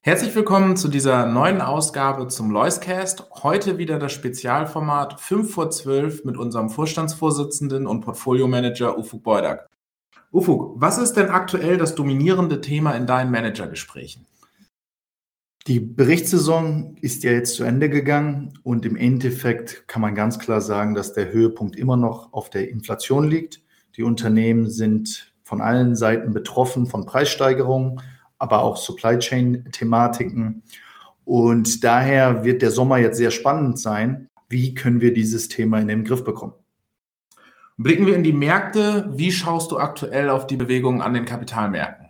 [0.00, 3.24] Herzlich willkommen zu dieser neuen Ausgabe zum Loiscast.
[3.42, 9.68] Heute wieder das Spezialformat 5 vor 12 mit unserem Vorstandsvorsitzenden und Portfoliomanager Ufuk Beudak.
[10.30, 14.24] Ufuk, was ist denn aktuell das dominierende Thema in deinen Managergesprächen?
[15.66, 20.60] Die Berichtssaison ist ja jetzt zu Ende gegangen und im Endeffekt kann man ganz klar
[20.60, 23.62] sagen, dass der Höhepunkt immer noch auf der Inflation liegt.
[23.96, 28.00] Die Unternehmen sind von allen Seiten betroffen von Preissteigerungen
[28.38, 30.62] aber auch Supply Chain-Thematiken.
[31.24, 34.28] Und daher wird der Sommer jetzt sehr spannend sein.
[34.48, 36.54] Wie können wir dieses Thema in den Griff bekommen?
[37.76, 39.08] Blicken wir in die Märkte.
[39.12, 42.06] Wie schaust du aktuell auf die Bewegungen an den Kapitalmärkten?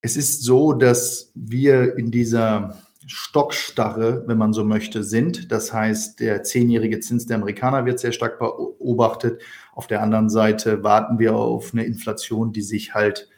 [0.00, 5.50] Es ist so, dass wir in dieser Stockstarre, wenn man so möchte, sind.
[5.52, 9.42] Das heißt, der zehnjährige Zins der Amerikaner wird sehr stark beobachtet.
[9.74, 13.28] Auf der anderen Seite warten wir auf eine Inflation, die sich halt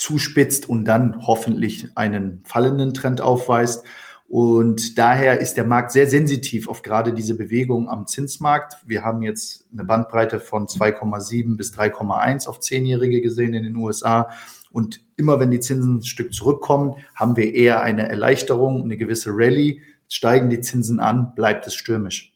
[0.00, 3.84] zuspitzt und dann hoffentlich einen fallenden Trend aufweist.
[4.28, 8.76] Und daher ist der Markt sehr sensitiv auf gerade diese Bewegung am Zinsmarkt.
[8.86, 14.30] Wir haben jetzt eine Bandbreite von 2,7 bis 3,1 auf Zehnjährige gesehen in den USA.
[14.70, 19.30] Und immer wenn die Zinsen ein Stück zurückkommen, haben wir eher eine Erleichterung, eine gewisse
[19.32, 19.82] Rallye.
[20.08, 22.32] Steigen die Zinsen an, bleibt es stürmisch.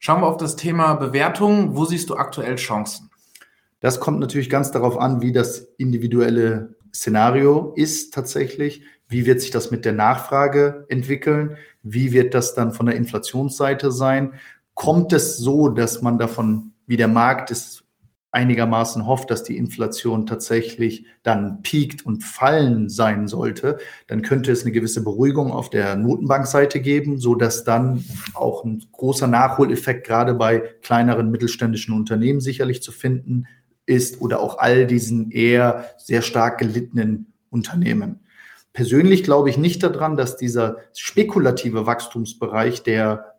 [0.00, 1.76] Schauen wir auf das Thema Bewertung.
[1.76, 3.10] Wo siehst du aktuell Chancen?
[3.78, 9.50] Das kommt natürlich ganz darauf an, wie das individuelle Szenario ist tatsächlich, wie wird sich
[9.50, 11.56] das mit der Nachfrage entwickeln?
[11.82, 14.34] Wie wird das dann von der Inflationsseite sein?
[14.74, 17.84] Kommt es so, dass man davon, wie der Markt es
[18.32, 24.62] einigermaßen hofft, dass die Inflation tatsächlich dann piekt und fallen sein sollte, dann könnte es
[24.62, 28.04] eine gewisse Beruhigung auf der Notenbankseite geben, so dass dann
[28.34, 33.46] auch ein großer Nachholeffekt gerade bei kleineren mittelständischen Unternehmen sicherlich zu finden
[33.90, 38.20] ist oder auch all diesen eher sehr stark gelittenen Unternehmen.
[38.72, 43.34] Persönlich glaube ich nicht daran, dass dieser spekulative Wachstumsbereich, der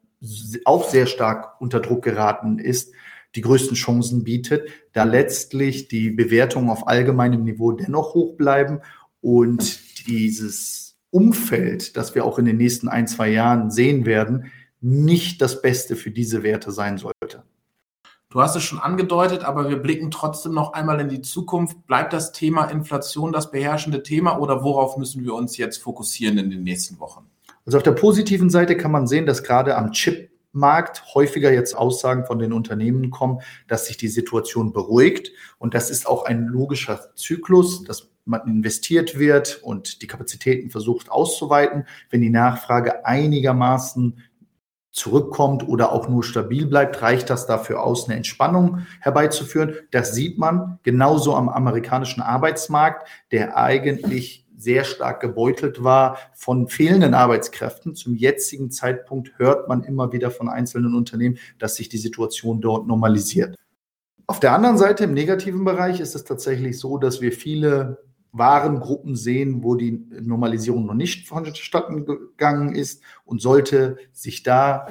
[0.66, 2.94] auch sehr stark unter Druck geraten ist,
[3.36, 8.82] die größten Chancen bietet, da letztlich die Bewertungen auf allgemeinem Niveau dennoch hoch bleiben
[9.22, 14.52] und dieses Umfeld, das wir auch in den nächsten ein, zwei Jahren sehen werden,
[14.82, 17.44] nicht das Beste für diese Werte sein sollte.
[18.32, 21.86] Du hast es schon angedeutet, aber wir blicken trotzdem noch einmal in die Zukunft.
[21.86, 26.50] Bleibt das Thema Inflation das beherrschende Thema oder worauf müssen wir uns jetzt fokussieren in
[26.50, 27.30] den nächsten Wochen?
[27.66, 32.26] Also auf der positiven Seite kann man sehen, dass gerade am Chipmarkt häufiger jetzt Aussagen
[32.26, 35.34] von den Unternehmen kommen, dass sich die Situation beruhigt.
[35.58, 41.12] Und das ist auch ein logischer Zyklus, dass man investiert wird und die Kapazitäten versucht
[41.12, 41.86] auszuweiten.
[42.10, 44.20] Wenn die Nachfrage einigermaßen
[44.92, 49.76] zurückkommt oder auch nur stabil bleibt, reicht das dafür aus, eine Entspannung herbeizuführen.
[49.92, 57.14] Das sieht man genauso am amerikanischen Arbeitsmarkt, der eigentlich sehr stark gebeutelt war von fehlenden
[57.14, 57.96] Arbeitskräften.
[57.96, 62.86] Zum jetzigen Zeitpunkt hört man immer wieder von einzelnen Unternehmen, dass sich die Situation dort
[62.86, 63.56] normalisiert.
[64.28, 69.16] Auf der anderen Seite, im negativen Bereich, ist es tatsächlich so, dass wir viele Warengruppen
[69.16, 73.02] sehen, wo die Normalisierung noch nicht vonstatten gegangen ist.
[73.26, 74.88] Und sollte sich da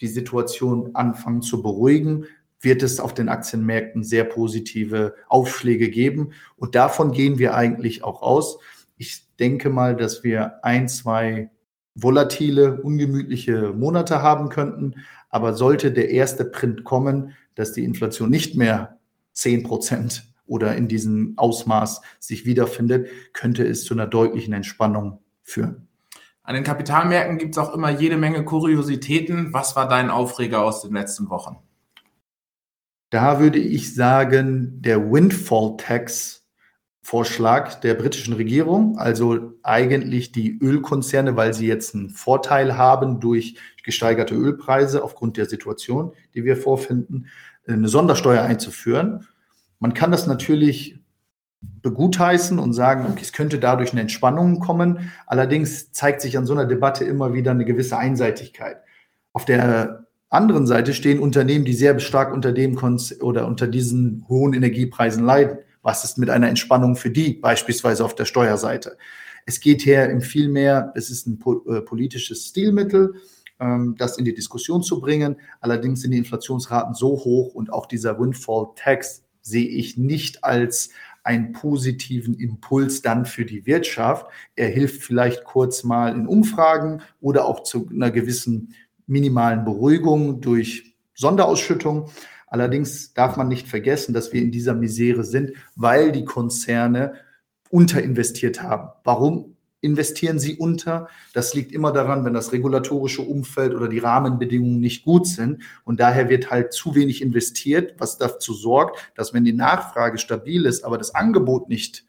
[0.00, 2.26] die Situation anfangen zu beruhigen,
[2.60, 6.32] wird es auf den Aktienmärkten sehr positive Aufschläge geben.
[6.56, 8.58] Und davon gehen wir eigentlich auch aus.
[8.96, 11.50] Ich denke mal, dass wir ein, zwei
[11.94, 14.94] volatile, ungemütliche Monate haben könnten.
[15.28, 18.98] Aber sollte der erste Print kommen, dass die Inflation nicht mehr
[19.32, 25.88] 10 Prozent oder in diesem Ausmaß sich wiederfindet, könnte es zu einer deutlichen Entspannung führen.
[26.42, 29.54] An den Kapitalmärkten gibt es auch immer jede Menge Kuriositäten.
[29.54, 31.56] Was war dein Aufreger aus den letzten Wochen?
[33.08, 36.46] Da würde ich sagen, der Windfall Tax
[37.04, 43.56] Vorschlag der britischen Regierung, also eigentlich die Ölkonzerne, weil sie jetzt einen Vorteil haben durch
[43.82, 47.26] gesteigerte Ölpreise aufgrund der Situation, die wir vorfinden,
[47.66, 49.26] eine Sondersteuer einzuführen.
[49.82, 51.00] Man kann das natürlich
[51.82, 55.10] begutheißen und sagen, okay, es könnte dadurch eine Entspannung kommen.
[55.26, 58.76] Allerdings zeigt sich an so einer Debatte immer wieder eine gewisse Einseitigkeit.
[59.32, 62.78] Auf der anderen Seite stehen Unternehmen, die sehr stark unter dem
[63.22, 65.58] oder unter diesen hohen Energiepreisen leiden.
[65.82, 68.96] Was ist mit einer Entspannung für die, beispielsweise auf der Steuerseite?
[69.46, 73.14] Es geht hier im vielmehr, es ist ein äh, politisches Stilmittel,
[73.58, 75.40] ähm, das in die Diskussion zu bringen.
[75.60, 80.90] Allerdings sind die Inflationsraten so hoch und auch dieser Windfall Tax sehe ich nicht als
[81.24, 84.26] einen positiven Impuls dann für die Wirtschaft.
[84.56, 88.74] Er hilft vielleicht kurz mal in Umfragen oder auch zu einer gewissen
[89.06, 92.10] minimalen Beruhigung durch Sonderausschüttung.
[92.46, 97.14] Allerdings darf man nicht vergessen, dass wir in dieser Misere sind, weil die Konzerne
[97.70, 98.90] unterinvestiert haben.
[99.04, 99.51] Warum?
[99.82, 101.08] Investieren sie unter.
[101.34, 105.62] Das liegt immer daran, wenn das regulatorische Umfeld oder die Rahmenbedingungen nicht gut sind.
[105.84, 110.64] Und daher wird halt zu wenig investiert, was dazu sorgt, dass wenn die Nachfrage stabil
[110.64, 112.04] ist, aber das Angebot nicht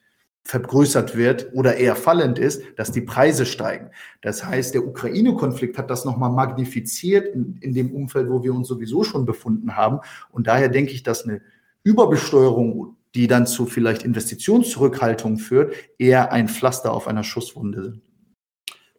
[0.46, 3.90] vergrößert wird oder eher fallend ist, dass die Preise steigen.
[4.22, 8.68] Das heißt, der Ukraine-Konflikt hat das nochmal magnifiziert in, in dem Umfeld, wo wir uns
[8.68, 10.00] sowieso schon befunden haben.
[10.32, 11.42] Und daher denke ich, dass eine
[11.84, 18.02] Überbesteuerung die dann zu vielleicht Investitionszurückhaltung führt, eher ein Pflaster auf einer Schusswunde sind.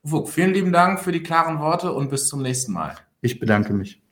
[0.02, 2.94] Ufuk, vielen lieben Dank für die klaren Worte und bis zum nächsten Mal.
[3.22, 4.03] Ich bedanke mich.